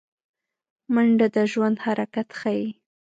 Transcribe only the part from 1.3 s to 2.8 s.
د ژوند حرکت ښيي